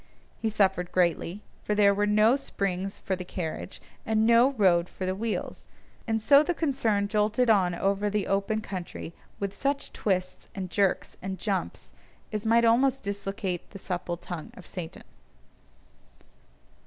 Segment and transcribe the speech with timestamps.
[0.41, 5.05] He suffered greatly, for there were no springs for the carriage, and no road for
[5.05, 5.67] the wheels;
[6.07, 11.17] and so the concern jolted on over the open country with such twists, and jerks,
[11.21, 11.91] and jumps,
[12.33, 15.03] as might almost dislocate the supple tongue of Satan.